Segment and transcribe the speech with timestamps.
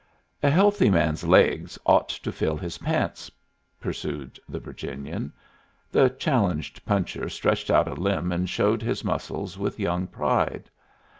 [0.41, 3.29] "A healthy man's laigs ought to fill his pants,"
[3.79, 5.31] pursued the Virginian.
[5.91, 10.71] The challenged puncher stretched out a limb and showed his muscles with young pride.